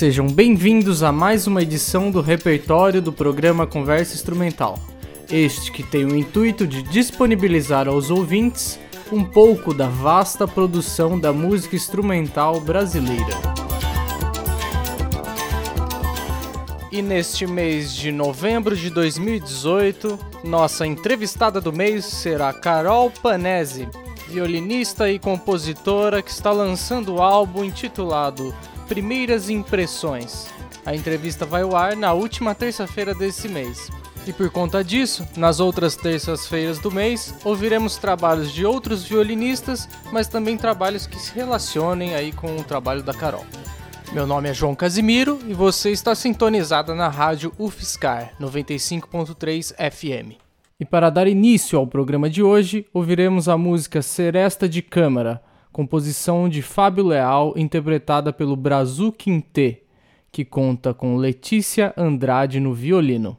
[0.00, 4.78] Sejam bem-vindos a mais uma edição do repertório do programa Conversa Instrumental.
[5.30, 8.80] Este que tem o intuito de disponibilizar aos ouvintes
[9.12, 13.36] um pouco da vasta produção da música instrumental brasileira.
[16.90, 23.86] E neste mês de novembro de 2018, nossa entrevistada do mês será Carol Panese,
[24.26, 28.54] violinista e compositora que está lançando o álbum intitulado
[28.90, 30.52] Primeiras Impressões.
[30.84, 33.88] A entrevista vai ao ar na última terça-feira desse mês.
[34.26, 40.26] E por conta disso, nas outras terças-feiras do mês, ouviremos trabalhos de outros violinistas, mas
[40.26, 43.46] também trabalhos que se relacionem aí com o trabalho da Carol.
[44.12, 50.34] Meu nome é João Casimiro e você está sintonizada na rádio UFSCar 95.3 FM.
[50.80, 55.40] E para dar início ao programa de hoje, ouviremos a música Seresta de Câmara,
[55.72, 59.82] composição de Fábio Leal, interpretada pelo Brazu Quintet,
[60.32, 63.36] que conta com Letícia Andrade no violino.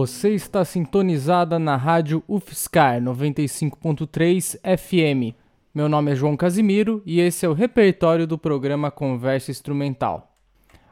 [0.00, 5.36] Você está sintonizada na rádio UFSCar 95.3 FM.
[5.74, 10.34] Meu nome é João Casimiro e esse é o repertório do programa Conversa Instrumental.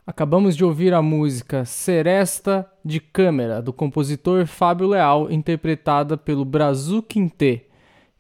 [0.06, 7.02] Acabamos de ouvir a música Seresta de Câmara, do compositor Fábio Leal, interpretada pelo Brazu
[7.02, 7.64] Quintet,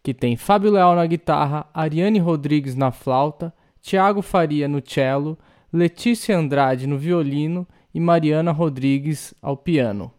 [0.02, 3.52] que tem Fábio Leal na guitarra, Ariane Rodrigues na flauta,
[3.82, 5.36] Tiago Faria no cello,
[5.70, 10.10] Letícia Andrade no violino e Mariana Rodrigues ao piano.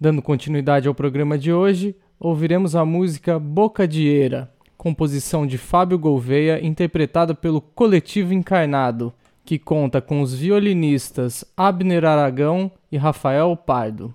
[0.00, 5.98] Dando continuidade ao programa de hoje, ouviremos a música Boca de Eira, composição de Fábio
[5.98, 9.12] Gouveia, interpretada pelo Coletivo Encarnado,
[9.44, 14.14] que conta com os violinistas Abner Aragão e Rafael Pardo.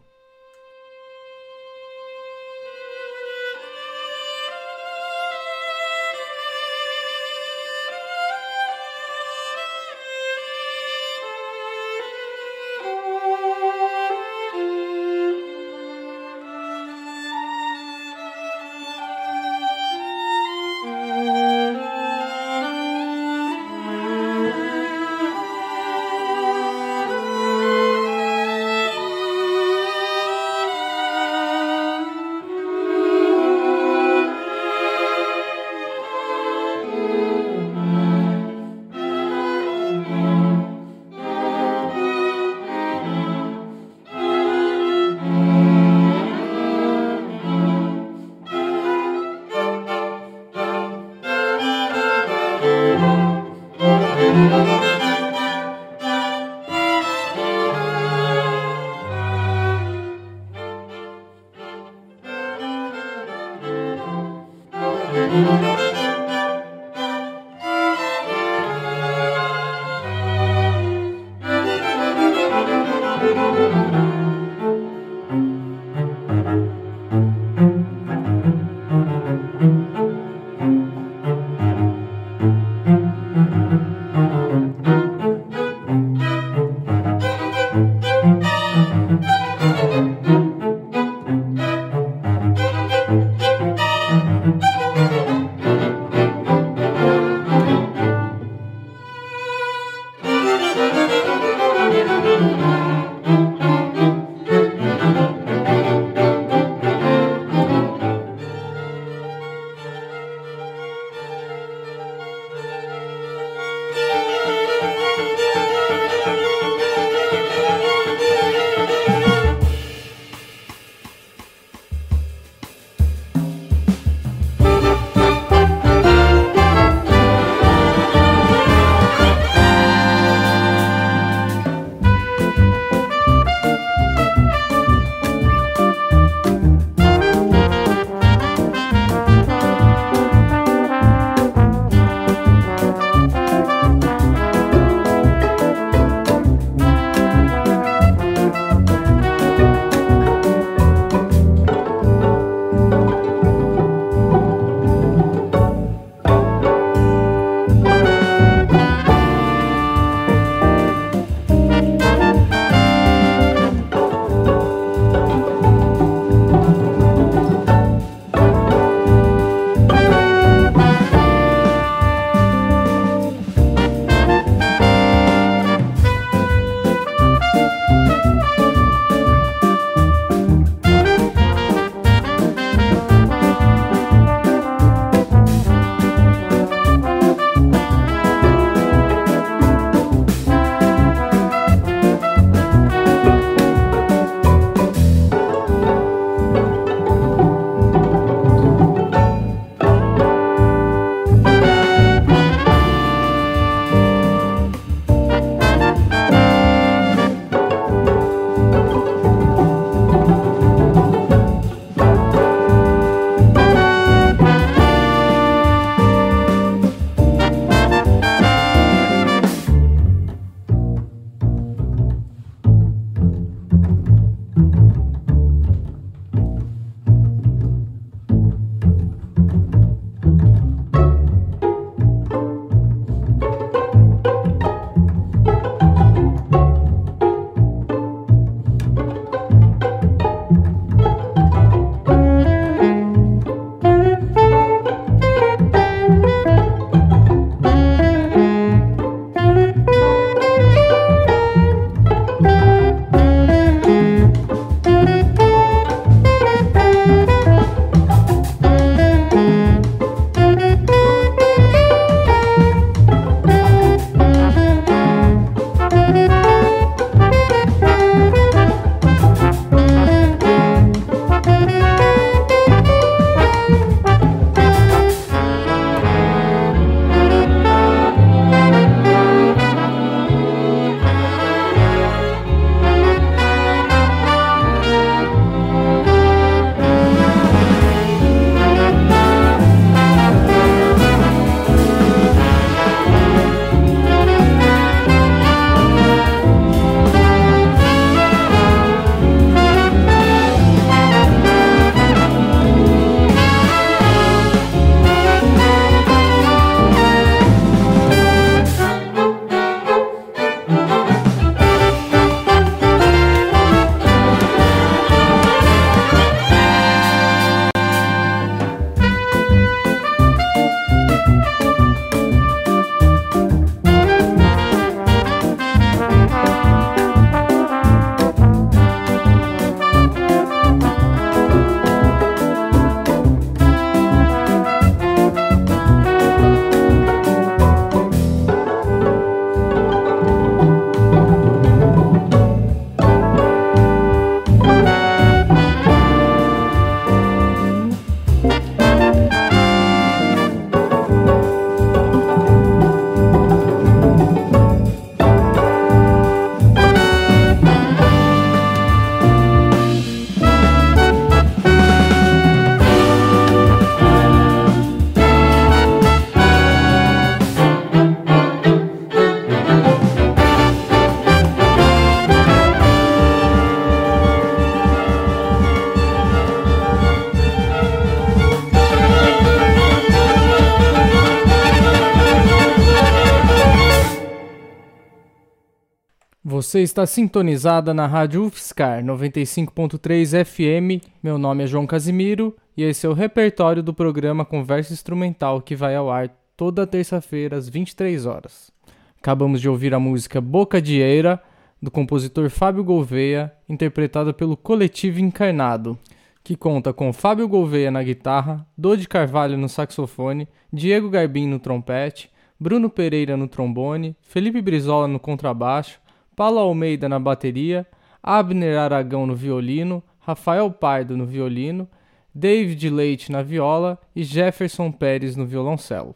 [386.74, 391.06] Você está sintonizada na Rádio UFSCar 95.3 FM.
[391.22, 395.76] Meu nome é João Casimiro e esse é o repertório do programa Conversa Instrumental que
[395.76, 398.72] vai ao ar toda terça-feira às 23 horas.
[399.20, 401.40] Acabamos de ouvir a música Boca de Eira,
[401.80, 405.96] do compositor Fábio Gouveia, interpretada pelo Coletivo Encarnado,
[406.44, 412.32] que conta com Fábio Gouveia na guitarra, Dodi Carvalho no saxofone, Diego Garbim no trompete,
[412.60, 416.02] Bruno Pereira no trombone, Felipe Brizola no contrabaixo,
[416.36, 417.86] Paulo Almeida na bateria,
[418.22, 421.88] Abner Aragão no violino, Rafael Pardo no violino,
[422.34, 426.16] David Leite na viola e Jefferson Pérez no violoncelo.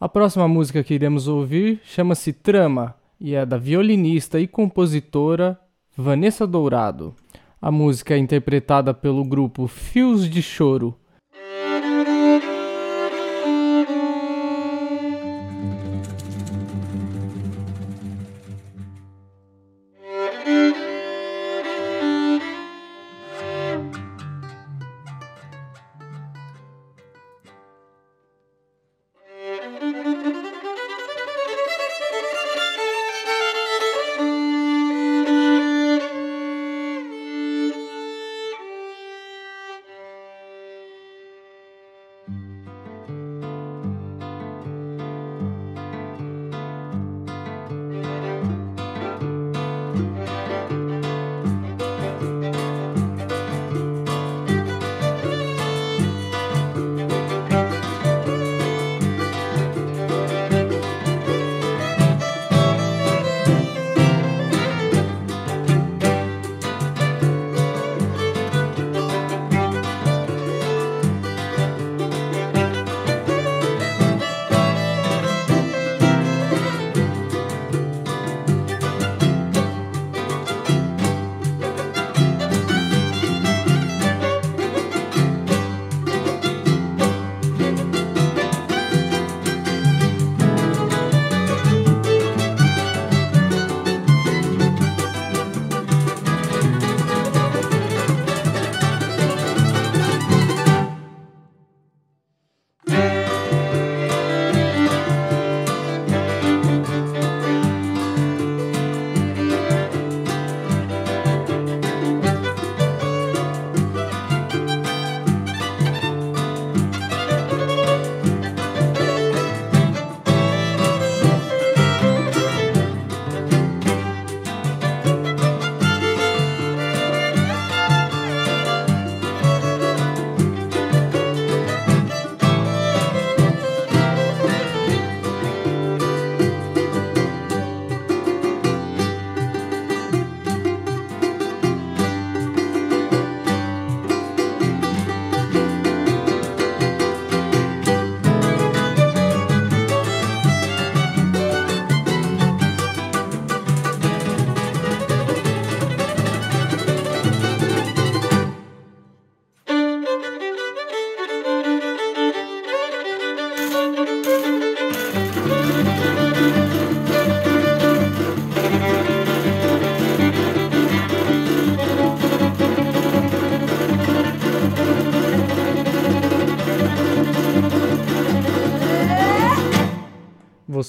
[0.00, 5.60] A próxima música que iremos ouvir chama-se Trama e é da violinista e compositora
[5.94, 7.14] Vanessa Dourado.
[7.60, 10.96] A música é interpretada pelo grupo Fios de Choro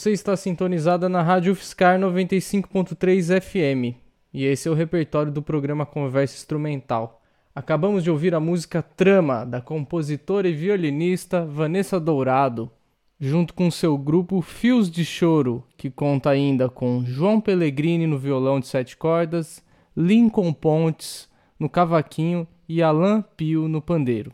[0.01, 3.95] Você está sintonizada na Rádio Fiscar 95.3 FM
[4.33, 7.21] e esse é o repertório do programa Conversa Instrumental.
[7.53, 12.71] Acabamos de ouvir a música Trama, da compositora e violinista Vanessa Dourado,
[13.19, 18.59] junto com seu grupo Fios de Choro, que conta ainda com João Pellegrini no violão
[18.59, 19.63] de sete cordas,
[19.95, 24.33] Lincoln Pontes no cavaquinho e Alain Pio no pandeiro.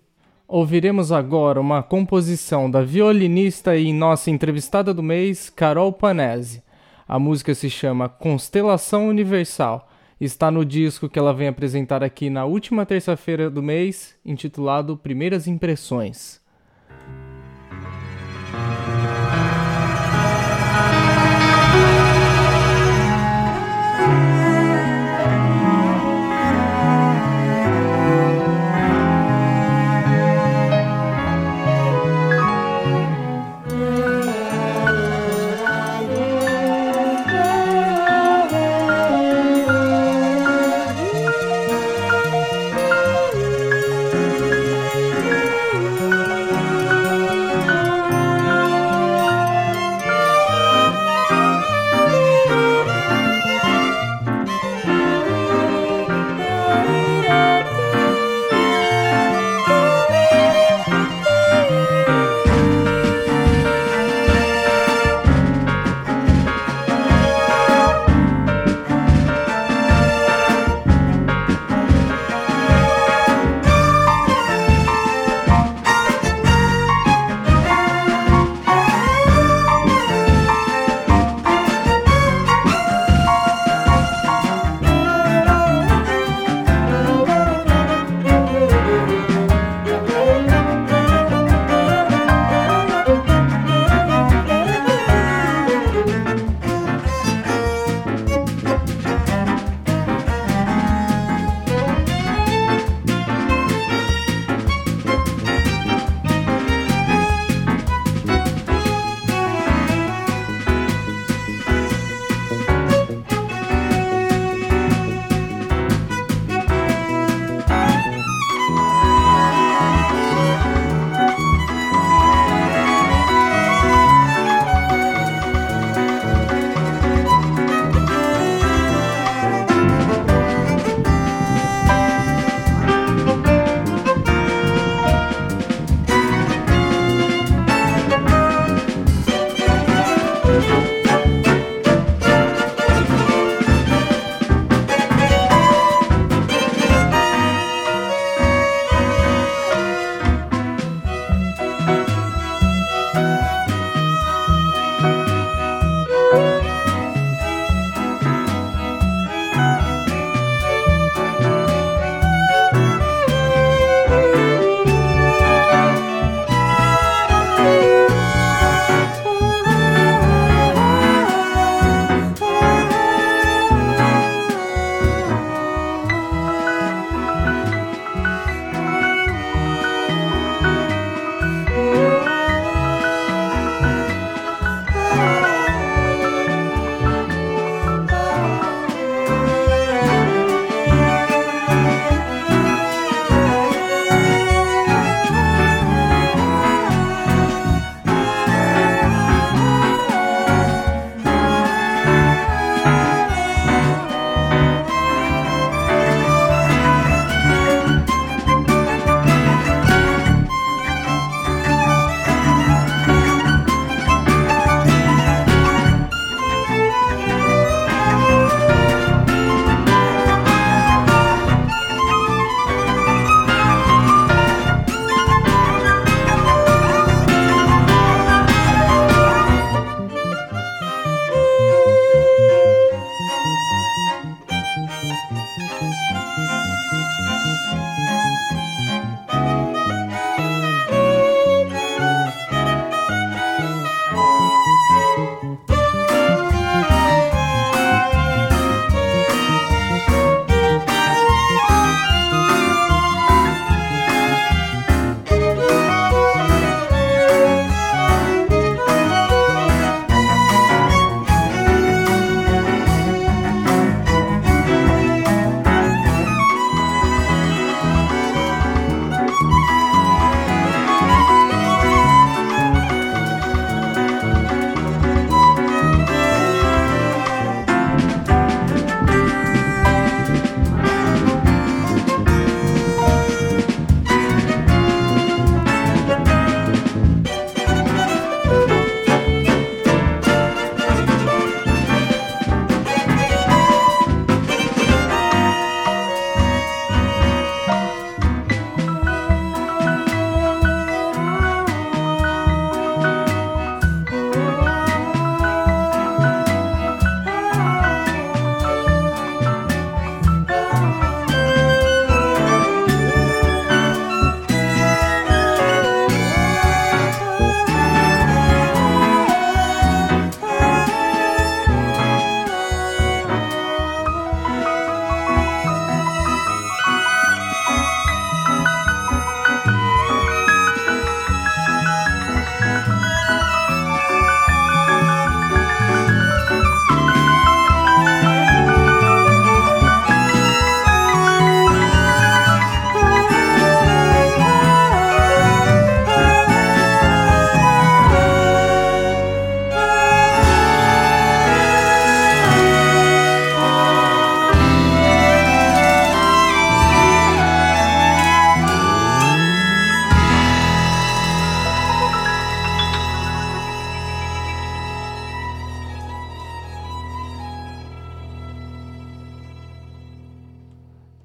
[0.49, 6.63] Ouviremos agora uma composição da violinista e nossa entrevistada do mês, Carol Panese.
[7.05, 9.89] A música se chama Constelação Universal.
[10.21, 15.49] Está no disco que ela vem apresentar aqui na última terça-feira do mês, intitulado Primeiras
[15.49, 16.39] Impressões.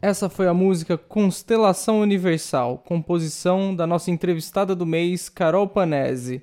[0.05, 6.43] Essa foi a música Constelação Universal, composição da nossa entrevistada do mês, Carol Panese,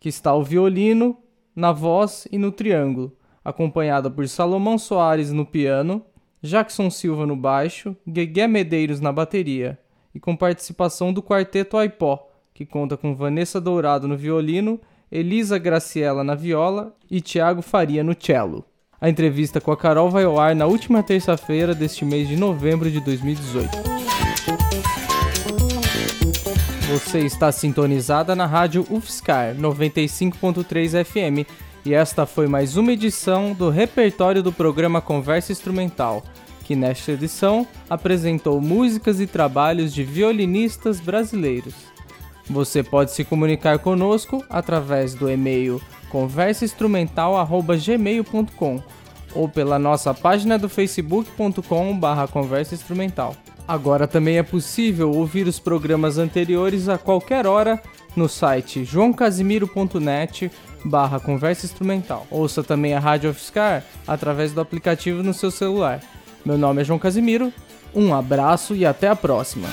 [0.00, 1.14] que está ao violino,
[1.54, 6.02] na voz e no triângulo, acompanhada por Salomão Soares no piano,
[6.40, 9.78] Jackson Silva no baixo, Guegué Medeiros na bateria,
[10.14, 14.80] e com participação do quarteto Aipó, que conta com Vanessa Dourado no violino,
[15.12, 18.64] Elisa Graciela na viola e Tiago Faria no cello.
[19.00, 22.90] A entrevista com a Carol vai ao ar na última terça-feira deste mês de novembro
[22.90, 23.70] de 2018.
[26.90, 31.48] Você está sintonizada na rádio UFSCar 95.3 FM
[31.84, 36.24] e esta foi mais uma edição do repertório do programa Conversa Instrumental,
[36.64, 41.74] que nesta edição apresentou músicas e trabalhos de violinistas brasileiros.
[42.50, 48.82] Você pode se comunicar conosco através do e-mail conversainstrumental@gmail.com
[49.34, 53.36] ou pela nossa página do facebook.com/conversa instrumental.
[53.66, 57.78] Agora também é possível ouvir os programas anteriores a qualquer hora
[58.16, 60.50] no site joãocasimiro.net
[60.84, 62.26] barra conversa instrumental.
[62.30, 66.00] Ouça também a Rádio Offscar através do aplicativo no seu celular.
[66.44, 67.52] Meu nome é João Casimiro,
[67.94, 69.68] um abraço e até a próxima!